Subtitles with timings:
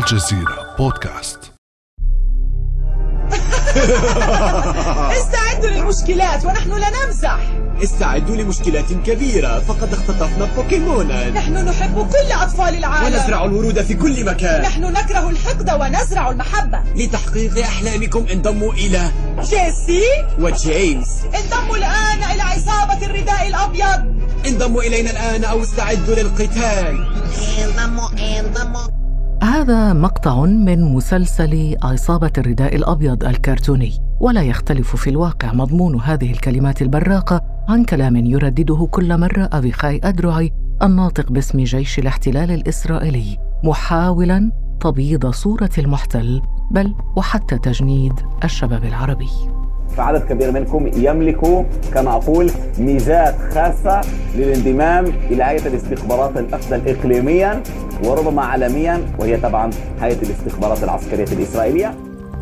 [0.00, 1.38] الجزيرة بودكاست.
[5.20, 7.38] استعدوا للمشكلات ونحن لا نمزح.
[7.82, 13.14] استعدوا لمشكلات كبيرة فقد اختطفنا بوكيمونا نحن نحب كل أطفال العالم.
[13.14, 14.62] ونزرع الورود في كل مكان.
[14.62, 16.82] نحن نكره الحقد ونزرع المحبة.
[16.96, 19.10] لتحقيق أحلامكم انضموا إلى
[19.40, 20.02] جيسي
[20.38, 21.08] وجيمس.
[21.24, 24.20] انضموا الآن إلى عصابة الرداء الأبيض.
[24.46, 27.06] انضموا إلينا الآن أو استعدوا للقتال.
[29.42, 36.82] هذا مقطع من مسلسل عصابة الرداء الأبيض الكرتوني ولا يختلف في الواقع مضمون هذه الكلمات
[36.82, 45.26] البراقة عن كلام يردده كل مرة أبيخاي أدرعي الناطق باسم جيش الاحتلال الإسرائيلي محاولا تبييض
[45.26, 48.12] صورة المحتل بل وحتى تجنيد
[48.44, 49.59] الشباب العربي.
[49.96, 51.40] فعدد كبير منكم يملك
[51.94, 54.00] كما أقول ميزات خاصة
[54.36, 57.62] للانضمام إلى هيئة الاستخبارات الأفضل إقليميا
[58.04, 61.94] وربما عالميا وهي طبعا هيئة الاستخبارات العسكرية الإسرائيلية.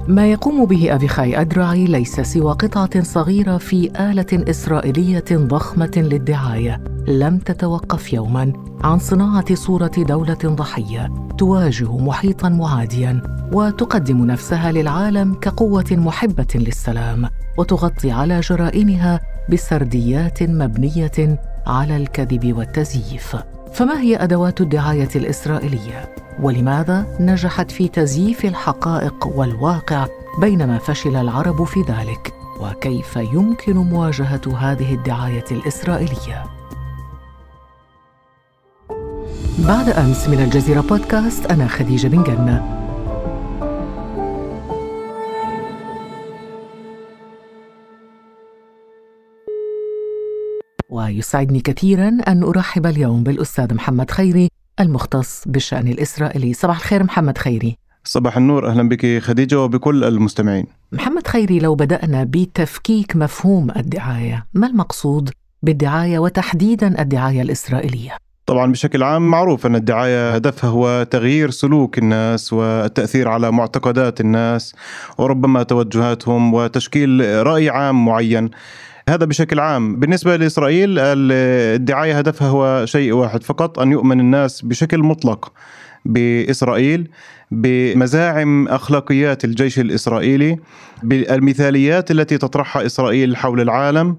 [0.08, 6.84] ما يقوم به أبيخاي أدرعي ليس سوى قطعة صغيرة في آلة إسرائيلية ضخمة للدعاية.
[7.08, 8.52] لم تتوقف يوما
[8.84, 17.28] عن صناعة صورة دولة ضحية تواجه محيطا معاديا وتقدم نفسها للعالم كقوة محبة للسلام
[17.58, 19.20] وتغطي على جرائمها
[19.52, 23.36] بسرديات مبنية على الكذب والتزييف.
[23.72, 30.06] فما هي أدوات الدعاية الإسرائيلية؟ ولماذا نجحت في تزييف الحقائق والواقع
[30.40, 36.44] بينما فشل العرب في ذلك؟ وكيف يمكن مواجهة هذه الدعاية الإسرائيلية؟
[39.58, 42.77] بعد أمس من الجزيرة بودكاست أنا خديجة بن جنة.
[51.08, 54.48] ويسعدني كثيرا أن أرحب اليوم بالأستاذ محمد خيري
[54.80, 56.54] المختص بالشأن الإسرائيلي.
[56.54, 57.76] صباح الخير محمد خيري.
[58.04, 60.66] صباح النور أهلا بك خديجة وبكل المستمعين.
[60.92, 65.30] محمد خيري لو بدأنا بتفكيك مفهوم الدعاية ما المقصود
[65.62, 68.16] بالدعاية وتحديدا الدعاية الإسرائيلية؟
[68.46, 74.74] طبعا بشكل عام معروف أن الدعاية هدفها هو تغيير سلوك الناس والتأثير على معتقدات الناس
[75.18, 78.50] وربما توجهاتهم وتشكيل رأي عام معين.
[79.08, 79.96] هذا بشكل عام.
[79.96, 85.52] بالنسبة لإسرائيل الدعاية هدفها هو شيء واحد فقط أن يؤمن الناس بشكل مطلق
[86.04, 87.08] بإسرائيل.
[87.50, 90.58] بمزاعم أخلاقيات الجيش الإسرائيلي
[91.02, 94.16] بالمثاليات التي تطرحها إسرائيل حول العالم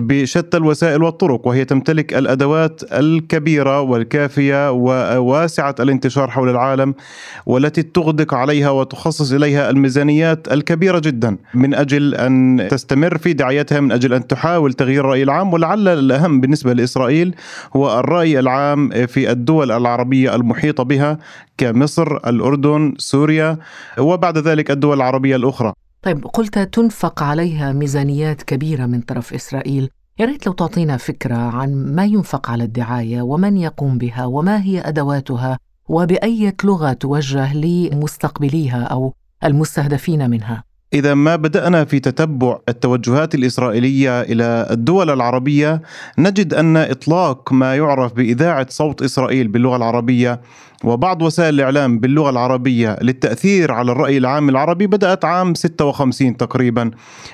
[0.00, 6.94] بشتى الوسائل والطرق وهي تمتلك الأدوات الكبيرة والكافية وواسعة الانتشار حول العالم
[7.46, 11.36] والتي تغدق عليها وتخصص إليها الميزانيات الكبيرة جدا.
[11.54, 16.40] من أجل أن تستمر في دعايتها من أجل أن تحاول تغيير الرأي العام ولعل الأهم
[16.40, 17.34] بالنسبة لإسرائيل
[17.76, 21.18] هو الرأي العام في الدول العربية المحيطة بها
[21.58, 23.58] كمصر الأردن سوريا
[23.98, 25.72] وبعد ذلك الدول العربية الأخرى.
[26.02, 29.88] طيب قلت تنفق عليها ميزانيات كبيرة من طرف إسرائيل.
[30.18, 34.80] يا ريت لو تعطينا فكرة عن ما ينفق على الدعاية ومن يقوم بها وما هي
[34.80, 39.14] أدواتها وبأية لغة توجه لمستقبليها أو
[39.44, 40.64] المستهدفين منها.
[40.94, 45.82] إذا ما بدأنا في تتبع التوجهات الإسرائيلية إلى الدول العربية
[46.18, 50.40] نجد أن إطلاق ما يعرف بإذاعة صوت إسرائيل باللغة العربية
[50.84, 56.90] وبعض وسائل الإعلام باللغة العربية للتأثير على الرأي العام العربي بدأت عام 56 تقريبا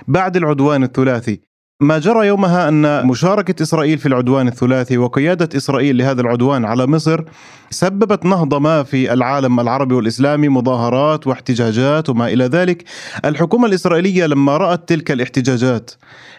[0.09, 1.41] بعد العدوان الثلاثي.
[1.81, 7.25] ما جرى يومها أن مشاركة إسرائيل في العدوان الثلاثي وقيادة إسرائيل لهذا العدوان على مصر
[7.71, 12.85] سببت نهضه ما في العالم العربي والإسلامي مظاهرات واحتجاجات وما إلى ذلك.
[13.25, 15.91] الحكومة الإسرائيلية لما رأت تلك الاحتجاجات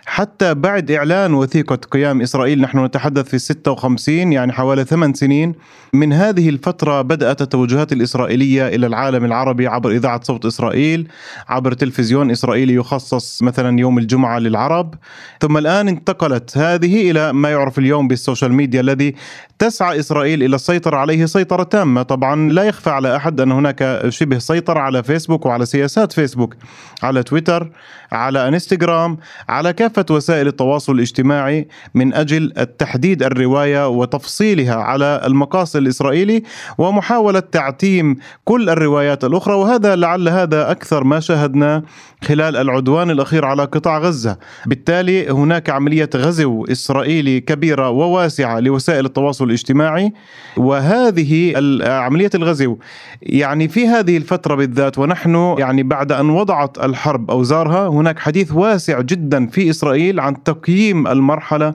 [0.06, 5.54] حتى بعد إعلان وثيقة قيام إسرائيل نحن نتحدث في 56 يعني حوالي ثمان سنين
[5.94, 11.08] من هذه الفترة بدأت التوجهات الإسرائيلية إلى العالم العربي عبر إذاعة صوت إسرائيل،
[11.48, 14.96] عبر تلفزيون إسرائيلي يخصص مثلا يوم الجمعة للعرب
[15.42, 19.16] ثم الآن انتقلت هذه إلى ما يعرف اليوم بال social media الذي
[19.60, 22.02] تسعى إسرائيل إلى السيطرة عليه سيطرة تامة.
[22.02, 26.56] طبعا لا يخفى على أحد أن هناك شبه سيطرة على فيسبوك وعلى سياسات فيسبوك
[27.04, 27.72] على تويتر
[28.12, 29.18] على إنستغرام
[29.50, 36.44] على كافة وسائل التواصل الاجتماعي من أجل التحديد الرواية وتفصيلها على المقاصد الإسرائيلي
[36.78, 39.56] ومحاولة تعتيم كل الروايات الأخرى.
[39.56, 41.84] وهذا لعل هذا أكثر ما شاهدنا
[42.24, 44.38] خلال العدوان الأخير على قطاع غزة.
[44.66, 50.14] بالتالي هناك عملية غزو إسرائيلي كبيرة وواسعة لوسائل التواصل الاجتماعي
[50.58, 51.54] وهذه هذه
[51.84, 52.78] عملية الغزو
[53.22, 59.02] يعني في هذه الفترة بالذات ونحن يعني بعد أن وضعت الحرب أوزارها هناك حديث واسع
[59.02, 61.74] جدا في إسرائيل عن تقييم المرحلة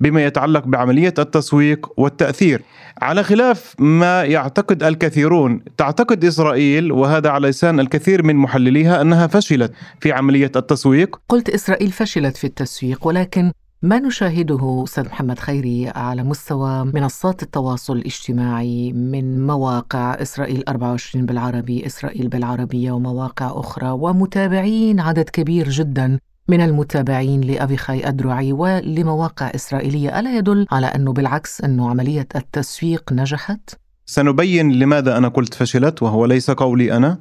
[0.00, 2.62] بما يتعلق بعملية التسويق والتأثير.
[3.02, 9.72] على خلاف ما يعتقد الكثيرون تعتقد إسرائيل وهذا على لسان الكثير من محلليها أنها فشلت
[10.00, 13.52] في عملية التسويق؟ قلت إسرائيل فشلت في التسويق ولكن
[13.82, 21.86] ما نشاهده أستاذ محمد خيري على مستوى منصات التواصل الاجتماعي من مواقع إسرائيل 24 بالعربي،
[21.86, 26.18] إسرائيل بالعربية ومواقع أخرى ومتابعين عدد كبير جدا
[26.48, 33.70] من المتابعين لأبيخاي أدرعي ولمواقع إسرائيلية ألا يدل على أنه بالعكس أنه عملية التسويق نجحت؟
[34.06, 37.18] سنبين لماذا أنا قلت فشلت وهو ليس قولي أنا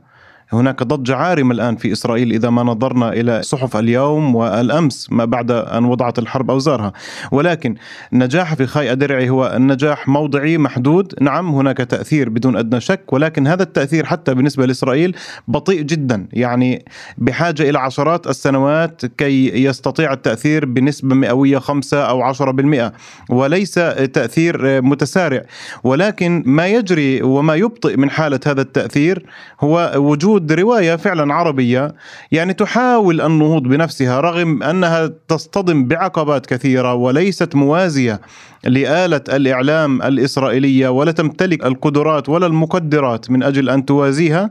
[0.54, 5.52] هناك ضجة عارمة الآن في إسرائيل إذا ما نظرنا إلى صحف اليوم والأمس ما بعد
[5.52, 6.94] أن وضعت الحرب أوزارها.
[7.32, 7.76] ولكن
[8.14, 11.14] نجاح في خاي أدرعي هو النجاح موضعي محدود.
[11.22, 15.16] نعم هناك تأثير بدون أدنى شك ولكن هذا التأثير حتى بالنسبة لإسرائيل
[15.48, 16.28] بطيء جدا.
[16.34, 16.86] يعني
[17.18, 22.94] بحاجة إلى عشرات السنوات كي يستطيع التأثير بنسبة مئوية خمسة أو عشرة بالمئة
[23.30, 23.74] وليس
[24.14, 25.42] تأثير متسارع.
[25.84, 29.26] ولكن ما يجري وما يبطئ من حالة هذا التأثير
[29.62, 31.96] هو وجود وجود رواية فعلا عربية
[32.32, 38.22] يعني تحاول النهوض بنفسها رغم أنها تصطدم بعقبات كثيرة وليست موازية
[38.64, 44.50] لآلة الإعلام الإسرائيلية ولا تمتلك القدرات ولا المقدرات من أجل أن توازيها.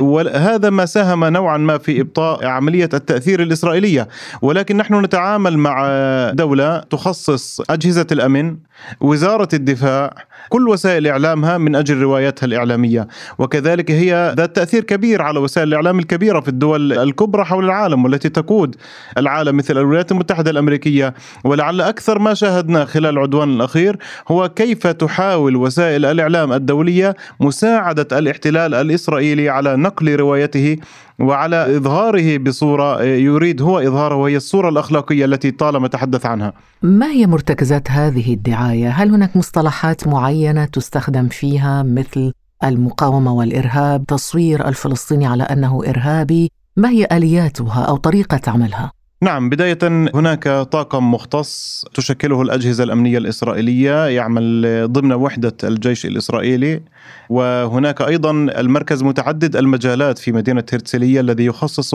[0.00, 4.08] وهذا ما ساهم نوعا ما في إبطاء عملية التأثير الإسرائيلية.
[4.42, 5.88] ولكن نحن نتعامل مع
[6.32, 8.56] دولة تخصص أجهزة الأمن
[9.00, 10.14] وزارة الدفاع
[10.48, 13.08] كل وسائل إعلامها من أجل روايتها الإعلامية
[13.38, 18.28] وكذلك هي ذات تأثير كبير على وسائل الإعلام الكبيرة في الدول الكبرى حول العالم والتي
[18.28, 18.76] تقود
[19.18, 21.14] العالم مثل الولايات المتحدة الأمريكية.
[21.44, 23.96] ولعل أكثر ما شاهدنا خلال العدوان الأخير
[24.28, 30.76] هو كيف تحاول وسائل الإعلام الدولية مساعدة الاحتلال الإسرائيلي على نقل روايته
[31.20, 36.52] وعلى إظهاره بصورة يريد هو إظهاره وهي الصورة الأخلاقية التي طالما تحدث عنها
[36.82, 42.32] ما هي مرتكزات هذه الدعاية؟ هل هناك مصطلحات معينة تستخدم فيها مثل
[42.64, 48.92] المقاومة والإرهاب تصوير الفلسطيني على أنه إرهابي ما هي آلياتها أو طريقة عملها؟
[49.22, 49.78] نعم بداية
[50.14, 56.80] هناك طاقم مختص تشكله الأجهزة الأمنية الإسرائيلية يعمل ضمن وحدة الجيش الإسرائيلي
[57.28, 61.94] وهناك أيضا المركز متعدد المجالات في مدينة هرتسلية الذي يخصص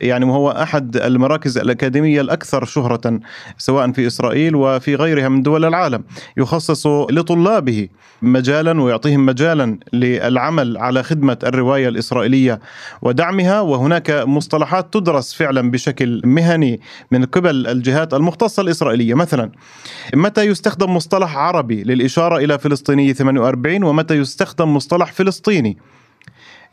[0.00, 3.20] يعني وهو أحد المراكز الأكاديمية الأكثر شهرة
[3.58, 6.04] سواء في إسرائيل وفي غيرها من دول العالم.
[6.36, 7.88] يخصص لطلابه
[8.22, 12.60] مجالا ويعطيهم مجالا للعمل على خدمة الرواية الإسرائيلية
[13.02, 13.60] ودعمها.
[13.60, 19.14] وهناك مصطلحات تدرس فعلا بشكل مهني من قبل الجهات المختصة الإسرائيلية.
[19.14, 19.50] مثلا
[20.14, 25.78] متى يستخدم مصطلح عربي للإشارة إلى فلسطيني 48 ومتى يستخدم مصطلح فلسطيني.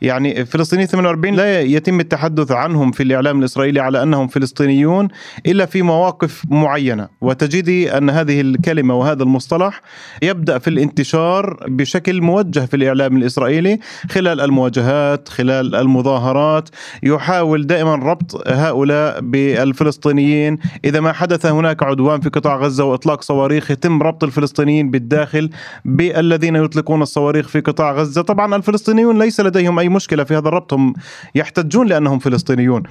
[0.02, 5.08] يعني فلسطيني 48 لا يتم التحدث عنهم في الإعلام الإسرائيلي على أنهم فلسطينيون
[5.46, 7.08] إلا في مواقف معينة.
[7.20, 9.82] وتجدي أن هذه الكلمة وهذا المصطلح
[10.22, 13.78] يبدأ في الانتشار بشكل موجه في الإعلام الإسرائيلي
[14.10, 16.68] خلال المواجهات خلال المظاهرات.
[17.02, 20.58] يحاول دائما ربط هؤلاء بالفلسطينيين.
[20.84, 25.50] إذا ما حدث هناك عدوان في قطاع غزة وإطلاق صواريخ يتم ربط الفلسطينيين بالداخل
[25.84, 28.22] بالذين يطلقون الصواريخ في قطاع غزة.
[28.22, 30.94] طبعا الفلسطينيون ليس لديهم أي مشكلة في هذا الربط هم
[31.34, 32.82] يحتجون لأنهم فلسطينيين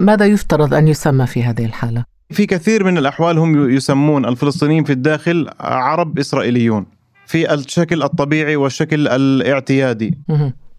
[0.00, 4.92] ماذا يفترض أن يسمى في هذه الحالة؟ في كثير من الأحوال هم يسمون الفلسطينيين في
[4.92, 6.86] الداخل عرب إسرائيليون
[7.26, 10.18] في الشكل الطبيعي والشكل الاعتيادي.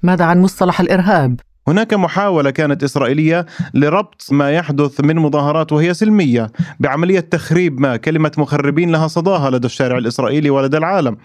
[0.04, 6.52] ماذا عن مصطلح الإرهاب؟ هناك محاولة كانت إسرائيلية لربط ما يحدث من مظاهرات وهي سلمية
[6.80, 11.18] بعملية تخريب ما كلمة مخربين لها صداها لدى الشارع الإسرائيلي ولدى العالم.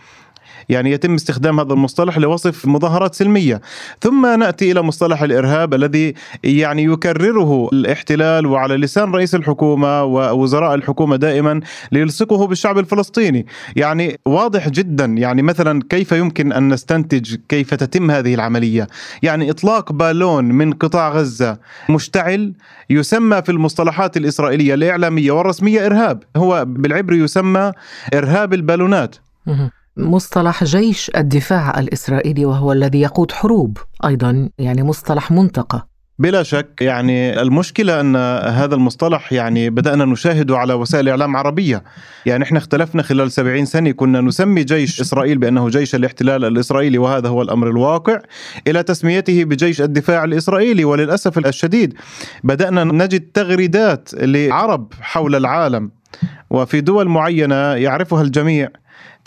[0.69, 3.61] يعني يتم استخدام هذا المصطلح لوصف مظاهرات سلمية.
[4.01, 11.17] ثم نأتي إلى مصطلح الإرهاب الذي يعني يكرره الاحتلال وعلى لسان رئيس الحكومة ووزراء الحكومة
[11.17, 11.61] دائما
[11.93, 13.47] ليلصقه بالشعب الفلسطيني.
[13.77, 18.87] يعني واضح جدا يعني مثلا كيف يمكن أن نستنتج كيف تتم هذه العملية.
[19.23, 21.59] يعني إطلاق بالون من قطاع غزة
[21.91, 22.53] مشتعل
[22.91, 26.23] يسمى في المصطلحات الإسرائيلية الإعلامية والرسمية إرهاب.
[26.37, 27.73] هو بالعبري يسمى
[28.15, 29.17] إرهاب البالونات.
[29.99, 35.89] مصطلح جيش الدفاع الإسرائيلي وهو الذي يقود حروب أيضا يعني مصطلح منتقى
[36.19, 41.85] بلا شك يعني المشكلة أن هذا المصطلح يعني بدأنا نشاهده على وسائل إعلام عربية.
[42.27, 47.29] يعني إحنا اختلفنا خلال سبعين سنة كنا نسمي جيش إسرائيل بأنه جيش الاحتلال الإسرائيلي وهذا
[47.29, 48.21] هو الأمر الواقع
[48.67, 50.85] إلى تسميته بجيش الدفاع الإسرائيلي.
[50.85, 51.95] وللأسف الشديد
[52.45, 55.91] بدأنا نجد تغريدات لعرب حول العالم.
[56.51, 58.69] وفي دول معينة يعرفها الجميع.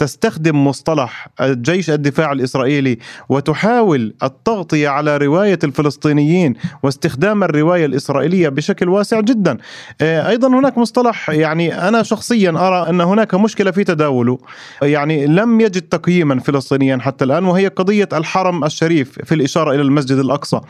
[0.01, 2.97] تستخدم مصطلح جيش الدفاع الإسرائيلي
[3.29, 6.53] وتحاول التغطية على رواية الفلسطينيين
[6.83, 9.57] واستخدام الرواية الإسرائيلية بشكل واسع جدا.
[10.01, 14.39] آه، أيضا هناك مصطلح يعني أنا شخصيا أرى أن هناك مشكلة في تداوله
[14.81, 20.17] يعني لم يجد تقييما فلسطينيا حتى الآن وهي قضية الحرم الشريف في الإشارة إلى المسجد
[20.17, 20.61] الأقصى.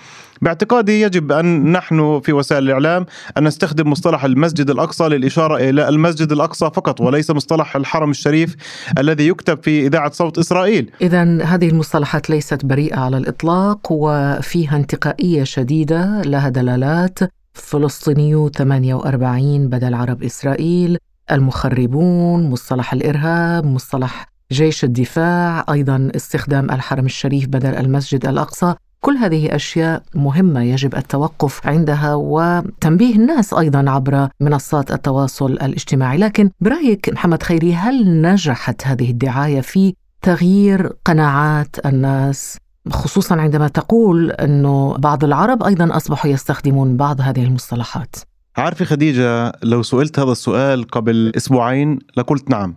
[0.41, 3.05] باعتقادي يجب أن نحن في وسائل الإعلام
[3.37, 8.55] أن نستخدم مصطلح المسجد الأقصى للإشارة إلى المسجد الأقصى فقط وليس مصطلح الحرم الشريف
[8.97, 10.91] الذي يكتب في إذاعة صوت إسرائيل.
[11.01, 17.19] اذا هذه المصطلحات ليست بريئة على الإطلاق وفيها انتقائية شديدة لها دلالات.
[17.53, 20.97] فلسطينيو 48 بدل عرب إسرائيل.
[21.31, 28.75] المخربون مصطلح الإرهاب مصطلح جيش الدفاع أيضا استخدام الحرم الشريف بدل المسجد الأقصى.
[29.01, 36.49] كل هذه أشياء مهمة يجب التوقف عندها وتنبيه الناس أيضا عبر منصات التواصل الاجتماعي، لكن
[36.59, 42.57] برأيك محمد خيري هل نجحت هذه الدعاية في تغيير قناعات الناس؟
[42.89, 48.15] خصوصا عندما تقول إنه بعض العرب أيضا أصبحوا يستخدمون بعض هذه المصطلحات؟
[48.57, 52.75] عارفة خديجة لو سئلت هذا السؤال قبل أسبوعين لقلت نعم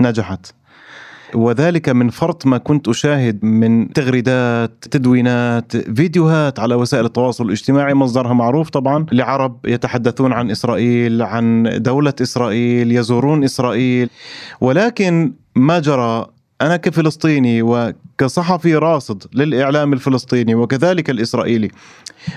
[0.00, 0.46] نجحت.
[1.34, 8.32] وذلك من فرط ما كنت أشاهد من تغريدات تدوينات فيديوهات على وسائل التواصل الاجتماعي مصدرها
[8.32, 9.06] معروف طبعا.
[9.12, 14.10] لعرب يتحدثون عن إسرائيل عن دولة إسرائيل يزورون إسرائيل.
[14.60, 16.26] ولكن ما جرى
[16.64, 21.70] أنا كفلسطيني وكصحفي راصد للإعلام الفلسطيني وكذلك الإسرائيلي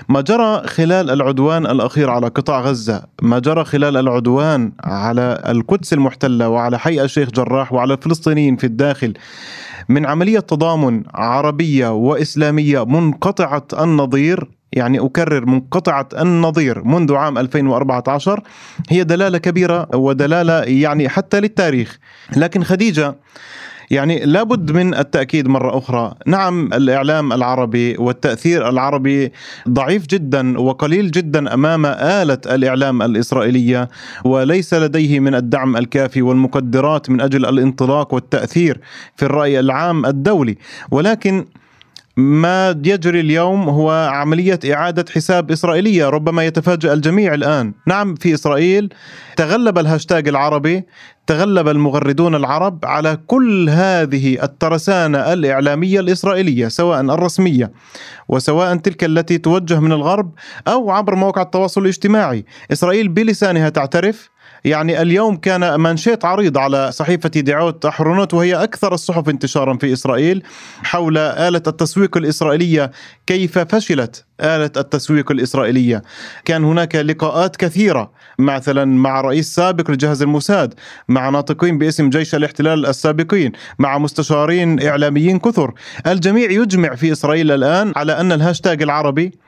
[0.08, 6.48] ما جرى خلال العدوان الأخير على قطاع غزة؟ ما جرى خلال العدوان على القدس المحتلة
[6.48, 9.14] وعلى حي الشيخ جراح وعلى الفلسطينيين في الداخل؟
[9.88, 18.42] من عملية تضامن عربية وإسلامية منقطعة النظير يعني أكرر منقطعة النظير منذ عام 2014
[18.88, 21.98] هي دلالة كبيرة ودلالة يعني حتى للتاريخ.
[22.36, 23.14] لكن خديجة
[23.90, 26.14] يعني لابد من التأكيد مرة أخرى.
[26.26, 29.32] نعم الإعلام العربي والتأثير العربي
[29.68, 33.88] ضعيف جدا وقليل جدا أمام آلة الإعلام الإسرائيلية
[34.24, 38.80] وليس لديه من الدعم الكافي والمقدرات من أجل الانطلاق والتأثير
[39.16, 40.56] في الرأي العام الدولي.
[40.90, 41.44] ولكن
[42.18, 47.74] ما يجري اليوم هو عملية إعادة حساب إسرائيلية ربما يتفاجأ الجميع الآن.
[47.86, 48.94] نعم في إسرائيل
[49.36, 50.84] تغلب الهاشتاج العربي
[51.26, 57.72] تغلب المغردون العرب على كل هذه الترسانة الإعلامية الإسرائيلية سواء الرسمية
[58.28, 60.32] وسواء تلك التي توجه من الغرب
[60.68, 62.44] أو عبر مواقع التواصل الاجتماعي.
[62.72, 64.30] إسرائيل بلسانها تعترف
[64.68, 70.42] يعني اليوم كان منشيت عريض على صحيفة دعوت أحرونوت وهي أكثر الصحف انتشارا في إسرائيل
[70.82, 72.90] حول آلة التسويق الإسرائيلية.
[73.26, 76.02] كيف فشلت آلة التسويق الإسرائيلية؟
[76.44, 80.74] كان هناك لقاءات كثيرة مثلا مع رئيس سابق لجهاز الموساد
[81.08, 85.74] مع ناطقين باسم جيش الاحتلال السابقين مع مستشارين إعلاميين كثر.
[86.06, 89.38] الجميع يجمع في إسرائيل الآن على أن الهاشتاج العربي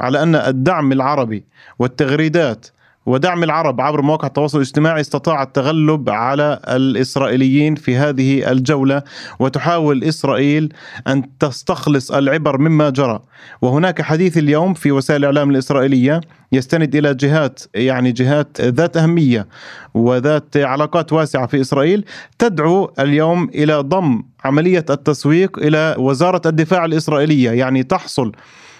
[0.00, 1.44] على أن الدعم العربي
[1.78, 2.66] والتغريدات
[3.06, 9.02] ودعم العرب عبر مواقع التواصل الاجتماعي استطاع التغلب على الإسرائيليين في هذه الجولة
[9.38, 10.72] وتحاول إسرائيل
[11.08, 13.20] أن تستخلص العبر مما جرى.
[13.62, 16.20] وهناك حديث اليوم في وسائل الإعلام الإسرائيلية
[16.52, 19.46] يستند إلى جهات يعني جهات ذات أهمية
[19.94, 22.04] وذات علاقات واسعة في إسرائيل
[22.38, 28.32] تدعو اليوم إلى ضم عملية التسويق إلى وزارة الدفاع الإسرائيلية يعني تحصل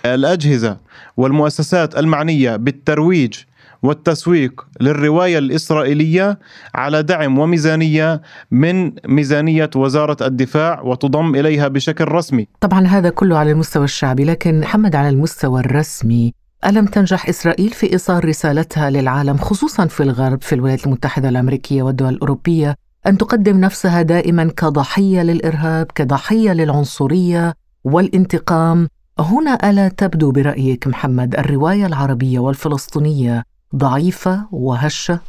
[0.06, 0.76] الأجهزة
[1.16, 3.34] والمؤسسات المعنية بالترويج
[3.82, 6.38] والتسويق للرواية الإسرائيلية
[6.74, 12.46] على دعم وميزانية من ميزانية وزارة الدفاع وتضم إليها بشكل رسمي.
[12.60, 16.34] طبعا هذا كله على المستوى الشعبي، لكن محمد على المستوى الرسمي
[16.66, 22.14] ألم تنجح إسرائيل في إيصال رسالتها للعالم خصوصا في الغرب في الولايات المتحدة الأمريكية والدول
[22.14, 31.34] الأوروبية أن تقدم نفسها دائما كضحية للإرهاب كضحية للعنصرية والانتقام هنا ألا تبدو برأيك محمد
[31.34, 33.44] الرواية العربية والفلسطينية
[33.76, 35.20] ضعيفة وهشة؟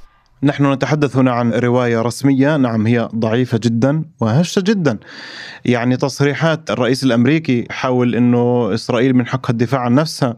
[0.44, 2.58] نحن نتحدث هنا عن رواية رسمية.
[2.58, 4.98] نعم هي ضعيفة جدا وهشة جدا.
[5.66, 10.38] يعني تصريحات الرئيس الأمريكي حول إنه إسرائيل من حقها الدفاع عن نفسها.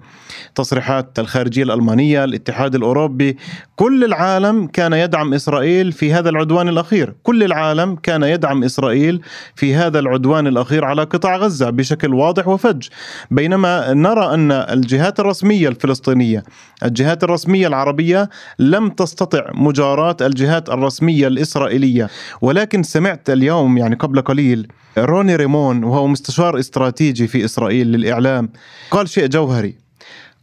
[0.55, 3.37] تصريحات الخارجية الألمانية الاتحاد الأوروبي
[3.75, 7.15] كل العالم كان يدعم إسرائيل في هذا العدوان الأخير.
[7.23, 9.21] كل العالم كان يدعم إسرائيل
[9.55, 12.87] في هذا العدوان الأخير على قطاع غزة بشكل واضح وفج.
[13.31, 16.43] بينما نرى أن الجهات الرسمية الفلسطينية
[16.83, 18.29] الجهات الرسمية العربية
[18.59, 22.09] لم تستطع مجاراه قرارات الجهات الرسمية الإسرائيلية.
[22.41, 28.49] ولكن سمعت اليوم يعني قبل قليل روني ريمون وهو مستشار استراتيجي في إسرائيل للإعلام
[28.91, 29.82] قال شيء جوهري.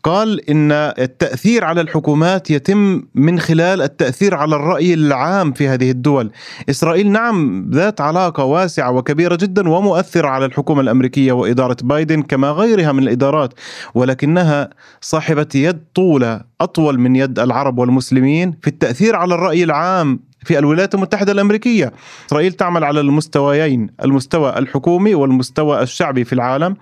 [0.02, 6.30] قال إن التأثير على الحكومات يتم من خلال التأثير على الرأي العام في هذه الدول.
[6.70, 12.92] إسرائيل نعم ذات علاقة واسعة وكبيرة جدا ومؤثرة على الحكومة الأمريكية وإدارة بايدن كما غيرها
[12.92, 13.54] من الإدارات
[13.94, 20.58] ولكنها صاحبة يد طوله أطول من يد العرب والمسلمين في التأثير على الرأي العام في
[20.58, 21.92] الولايات المتحدة الأمريكية
[22.28, 26.76] إسرائيل تعمل على المستويين المستوى الحكومي والمستوى الشعبي في العالم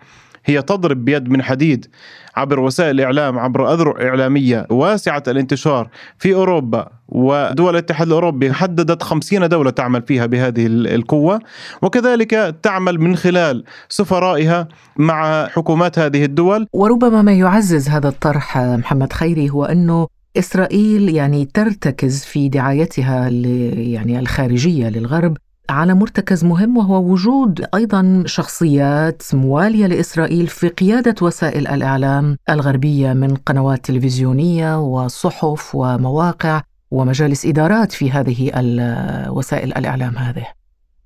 [0.48, 1.86] هي تضرب بيد من حديد
[2.36, 5.88] عبر وسائل الإعلام عبر أذرع إعلامية واسعة الانتشار
[6.18, 11.40] في أوروبا ودول الاتحاد الأوروبي حددت خمسين دولة تعمل فيها بهذه القوة
[11.82, 16.66] وكذلك تعمل من خلال سفرائها مع حكومات هذه الدول.
[16.72, 20.06] وربما ما يعزز هذا الطرح محمد خيري هو أنه
[20.38, 25.36] إسرائيل يعني ترتكز في دعايتها يعني الخارجية للغرب
[25.70, 33.34] على مرتكز مهم وهو وجود أيضا شخصيات موالية لإسرائيل في قيادة وسائل الإعلام الغربية من
[33.34, 38.50] قنوات تلفزيونية وصحف ومواقع ومجالس إدارات في هذه
[39.28, 40.46] وسائل الإعلام هذه.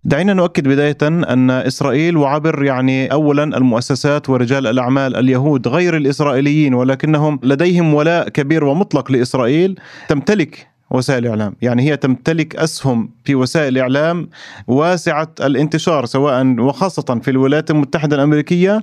[0.04, 7.40] دعينا نؤكد بداية أن إسرائيل وعبر يعني أولا المؤسسات ورجال الأعمال اليهود غير الإسرائيليين ولكنهم
[7.42, 14.28] لديهم ولاء كبير ومطلق لإسرائيل تمتلك وسائل الاعلام، يعني هي تمتلك أسهم في وسائل الاعلام
[14.66, 18.82] واسعة الانتشار سواء وخاصة في الولايات المتحدة الأمريكية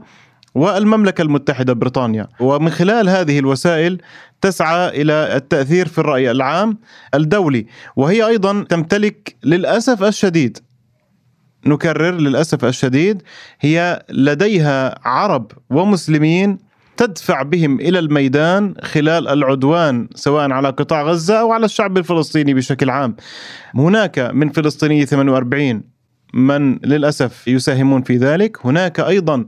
[0.56, 4.02] والمملكة المتحدة بريطانيا، ومن خلال هذه الوسائل
[4.42, 6.78] تسعى إلى التأثير في الرأي العام
[7.14, 10.58] الدولي، وهي أيضا تمتلك للأسف الشديد
[11.66, 13.22] نكرر للأسف الشديد
[13.60, 16.69] هي لديها عرب ومسلمين
[17.00, 22.90] تدفع بهم إلى الميدان خلال العدوان سواء على قطاع غزة أو على الشعب الفلسطيني بشكل
[22.90, 23.16] عام.
[23.76, 25.84] هناك من فلسطيني 48
[26.34, 29.46] من للأسف يساهمون في ذلك، هناك أيضا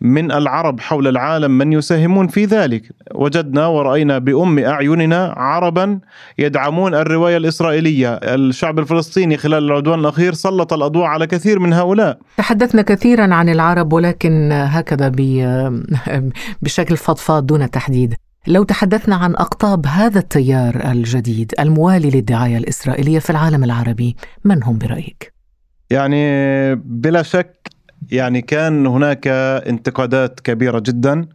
[0.00, 2.82] من العرب حول العالم من يساهمون في ذلك.
[3.14, 6.00] وجدنا ورأينا بأم أعيننا عربا
[6.38, 8.14] يدعمون الرواية الإسرائيلية.
[8.14, 12.18] الشعب الفلسطيني خلال العدوان الأخير سلط الأضواء على كثير من هؤلاء.
[12.36, 15.12] تحدثنا كثيرا عن العرب ولكن هكذا
[16.62, 18.14] بشكل فضفاض دون تحديد.
[18.46, 24.78] لو تحدثنا عن أقطاب هذا التيار الجديد الموالي للدعاية الإسرائيلية في العالم العربي من هم
[24.78, 25.32] برأيك؟
[25.90, 27.68] يعني بلا شك
[28.10, 29.26] يعني كان هناك
[29.66, 31.26] انتقادات كبيرة جدا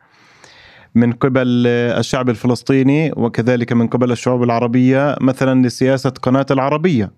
[0.96, 7.12] من قبل الشعب الفلسطيني وكذلك من قبل الشعوب العربية مثلا لسياسة قناة العربية.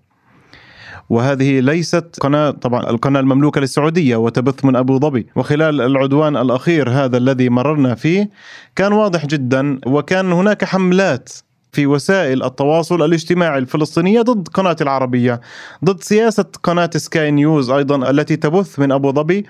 [1.10, 5.26] وهذه ليست قناة طبعا القناة المملوكة للسعودية وتبث من أبو ظبي.
[5.36, 8.30] وخلال العدوان الأخير هذا الذي مررنا فيه
[8.76, 11.28] كان واضح جدا وكان هناك حملات
[11.76, 15.40] في وسائل التواصل الاجتماعي الفلسطينية ضد قناة العربية
[15.84, 19.46] ضد سياسة قناة سكاي نيوز أيضا التي تبث من أبو ظبي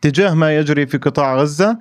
[0.00, 1.78] تجاه ما يجري في قطاع غزة.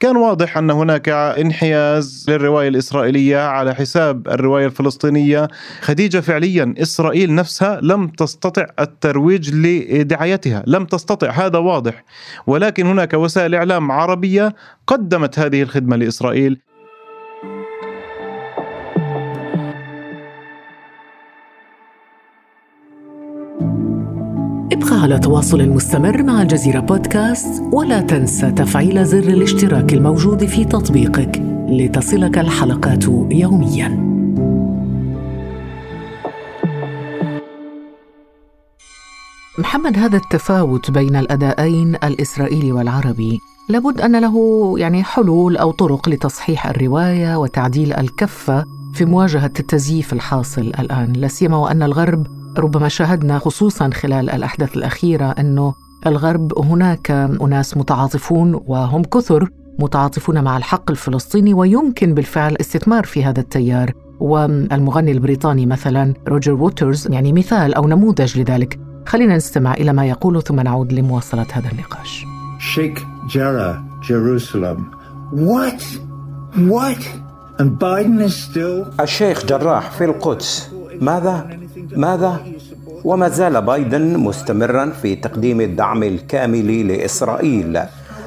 [0.00, 5.48] كان واضح أن هناك انحياز للرواية الإسرائيلية على حساب الرواية الفلسطينية،
[5.80, 12.04] خديجة فعليا إسرائيل نفسها لم تستطع الترويج لدعايتها، لم تستطع هذا واضح،
[12.46, 14.54] ولكن هناك وسائل إعلام عربية
[14.86, 16.71] قدمت هذه الخدمة لإسرائيل.
[25.02, 32.38] على تواصل مستمر مع الجزيرة بودكاست ولا تنسى تفعيل زر الاشتراك الموجود في تطبيقك لتصلك
[32.38, 34.12] الحلقات يومياً.
[39.58, 43.38] محمد هذا التفاوت بين الأدائين الإسرائيلي والعربي
[43.68, 50.72] لابد أن له يعني حلول أو طرق لتصحيح الرواية وتعديل الكفة في مواجهة التزييف الحاصل
[50.78, 55.74] الآن لا سيما وأن الغرب ربما شاهدنا خصوصا خلال الأحداث الأخيرة أنه
[56.06, 63.40] الغرب هناك أناس متعاطفون وهم كثر متعاطفون مع الحق الفلسطيني ويمكن بالفعل استثمار في هذا
[63.40, 70.06] التيار والمغني البريطاني مثلا روجر ووترز يعني مثال أو نموذج لذلك خلينا نستمع إلى ما
[70.06, 72.24] يقوله ثم نعود لمواصلة هذا النقاش
[72.58, 72.98] Sheikh
[73.30, 74.90] Jarrah, Jerusalem
[75.32, 75.82] What?
[76.54, 77.02] What?
[77.58, 79.00] And Biden is still...
[79.00, 81.58] الشيخ جراح في القدس ماذا؟
[81.96, 82.40] ماذا؟
[83.04, 87.80] وما زال بايدن مستمرا في تقديم الدعم الكامل لإسرائيل.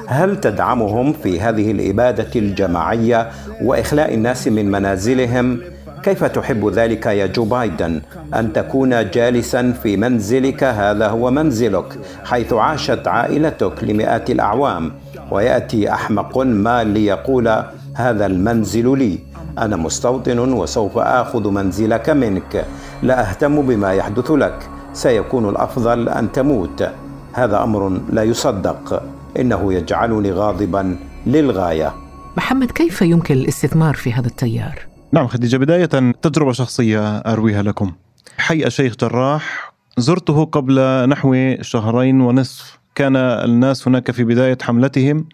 [0.06, 3.30] هل تدعمهم في هذه الاباده الجماعية
[3.62, 5.58] وإخلاء الناس من منازلهم؟
[6.02, 8.00] كيف تحب ذلك يا جو بايدن؟
[8.34, 14.92] أن تكون جالسا في منزلك هذا هو منزلك حيث عاشت عائلتك لمئات الأعوام
[15.30, 17.62] ويأتي أحمق ما ليقول
[17.94, 19.18] هذا المنزل لي.
[19.58, 22.66] أنا مستوطن وسوف آخذ منزلك منك.
[23.02, 24.68] لا أهتم بما يحدث لك.
[24.92, 26.88] سيكون الأفضل أن تموت.
[27.32, 29.02] هذا أمر لا يصدق.
[29.38, 31.94] إنه يجعلني غاضبا للغاية.
[32.36, 34.78] محمد كيف يمكن الاستثمار في هذا التيار؟
[35.12, 37.92] نعم خديجة بداية تجربة شخصية أرويها لكم.
[38.38, 42.78] حي الشيخ جراح زرته قبل نحو شهرين ونصف.
[42.94, 45.28] كان الناس هناك في بداية حملتهم.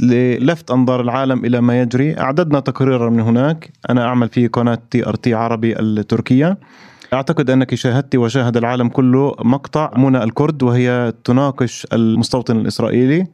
[0.00, 2.18] للفت أنظار العالم إلى ما يجري.
[2.20, 3.70] أعددنا تقريرا من هناك.
[3.90, 6.58] أنا أعمل في قناة تي ار تي عربي التركية.
[7.12, 13.26] أعتقد أنك شاهدت وشاهد العالم كله مقطع منى الكرد وهي تناقش المستوطن الإسرائيلي.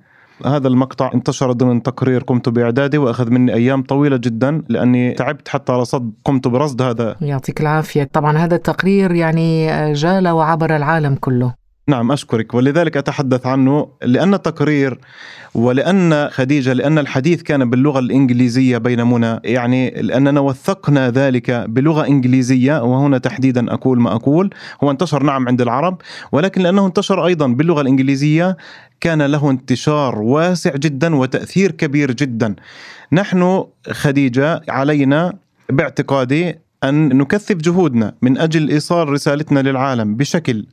[0.46, 5.72] هذا المقطع انتشر ضمن تقرير قمت بإعداده وأخذ مني أيام طويلة جدا لأني تعبت حتى
[5.72, 7.16] رصد قمت برصد هذا.
[7.20, 8.08] يعطيك العافية.
[8.12, 11.63] طبعا هذا التقرير يعني جال وعبر العالم كله.
[11.88, 12.54] نعم أشكرك.
[12.54, 14.98] ولذلك أتحدث عنه لأن التقرير
[15.54, 22.82] ولأن خديجة لأن الحديث كان باللغة الإنجليزية بين منى يعني لأننا وثقنا ذلك بلغة إنجليزية
[22.82, 24.50] وهنا تحديدا أقول ما أقول.
[24.84, 26.00] هو انتشر نعم عند العرب
[26.32, 28.56] ولكن لأنه انتشر أيضا باللغة الإنجليزية
[29.00, 32.54] كان له انتشار واسع جدا وتأثير كبير جدا.
[33.12, 35.32] نحن خديجة علينا
[35.70, 40.66] باعتقادي أن نكثف جهودنا من أجل إيصال رسالتنا للعالم بشكل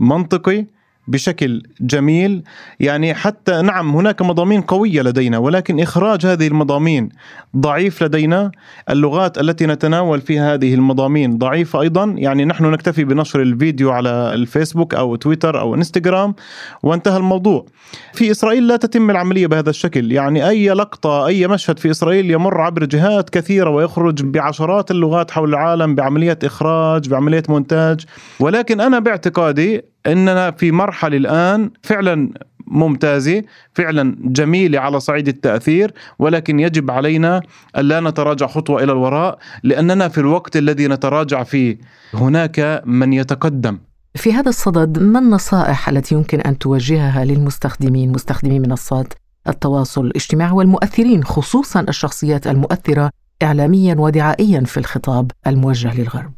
[0.00, 0.66] منطقي
[1.07, 2.43] بشكل جميل.
[2.79, 7.09] يعني حتى نعم هناك مضامين قوية لدينا ولكن إخراج هذه المضامين
[7.57, 8.51] ضعيف لدينا.
[8.89, 12.05] اللغات التي نتناول فيها هذه المضامين ضعيفة أيضا.
[12.17, 16.35] يعني نحن نكتفي بنشر الفيديو على الفيسبوك أو تويتر أو إنستغرام
[16.83, 17.65] وانتهى الموضوع.
[18.13, 20.11] في إسرائيل لا تتم العملية بهذا الشكل.
[20.11, 25.49] يعني أي لقطة أي مشهد في إسرائيل يمر عبر جهات كثيرة ويخرج بعشرات اللغات حول
[25.49, 28.05] العالم بعملية إخراج بعملية مونتاج.
[28.39, 32.29] ولكن أنا باعتقادي إننا في مرحلة الآن فعلا
[32.67, 33.43] ممتازة
[33.73, 37.41] فعلا جميلة على صعيد التأثير ولكن يجب علينا
[37.77, 41.77] الا نتراجع خطوة إلى الوراء لأننا في الوقت الذي نتراجع فيه
[42.13, 43.77] هناك من يتقدم.
[44.15, 49.13] في هذا الصدد ما النصائح التي يمكن أن توجهها للمستخدمين مستخدمي منصات
[49.47, 53.09] التواصل الاجتماعي والمؤثرين خصوصا الشخصيات المؤثرة
[53.43, 56.33] اعلاميا ودعائيا في الخطاب الموجه للغرب؟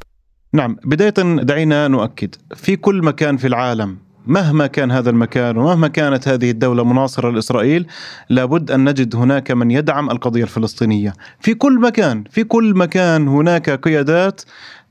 [0.53, 3.97] نعم بداية دعينا نؤكد في كل مكان في العالم
[4.29, 7.87] مهما كان هذا المكان ومهما كانت هذه الدولة مناصرة لإسرائيل
[8.29, 11.13] لابد أن نجد هناك من يدعم القضية الفلسطينية.
[11.39, 14.41] في كل مكان في كل مكان هناك قيادات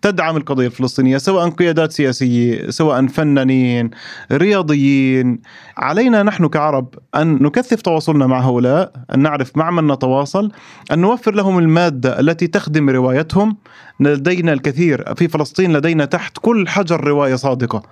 [0.03, 3.91] تدعم القضية الفلسطينية سواء قيادات سياسية سواء فنانين
[4.33, 5.41] رياضيين.
[5.77, 10.53] علينا نحن كعرب أن نكثف تواصلنا مع هؤلاء أن نعرف مع من نتواصل
[10.93, 13.57] أن نوفر لهم المادة التي تخدم روايتهم.
[14.01, 17.83] لدينا الكثير في فلسطين لدينا تحت كل حجر رواية صادقة.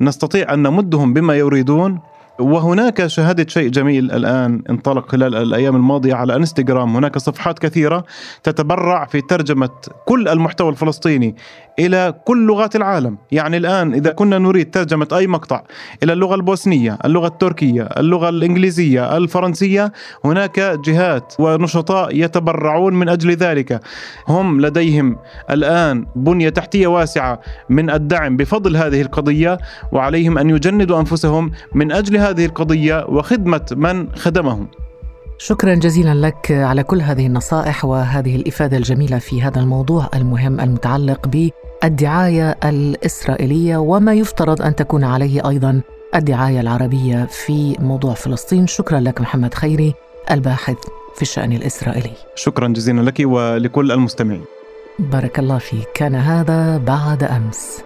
[0.00, 2.00] نستطيع أن نمدهم بما يريدون.
[2.38, 6.96] وهناك شاهدت شيء جميل الآن انطلق خلال الأيام الماضية على إنستغرام.
[6.96, 8.04] هناك صفحات كثيرة
[8.42, 9.70] تتبرع في ترجمة
[10.04, 11.36] كل المحتوى الفلسطيني
[11.78, 13.18] إلى كل لغات العالم.
[13.32, 15.62] يعني الآن إذا كنا نريد ترجمة أي مقطع
[16.02, 19.92] إلى اللغة البوسنية اللغة التركية اللغة الإنجليزية الفرنسية
[20.24, 23.80] هناك جهات ونشطاء يتبرعون من أجل ذلك.
[24.28, 25.18] هم لديهم
[25.50, 29.58] الآن بنية تحتية واسعة من الدعم بفضل هذه القضية
[29.92, 34.68] وعليهم أن يجندوا أنفسهم من أجل هذه القضية وخدمة من خدمهم.
[35.38, 41.26] شكرا جزيلا لك على كل هذه النصائح وهذه الإفادة الجميلة في هذا الموضوع المهم المتعلق
[41.86, 45.80] بالدعايه الإسرائيلية وما يفترض أن تكون عليه أيضا
[46.14, 48.66] الدعاية العربية في موضوع فلسطين.
[48.66, 49.94] شكرا لك محمد خيري
[50.30, 50.76] الباحث
[51.16, 52.10] في الشأن الإسرائيلي.
[52.34, 54.44] شكرا جزيلا لك ولكل المستمعين.
[54.98, 55.88] بارك الله فيك.
[55.94, 57.82] كان هذا بعد أمس.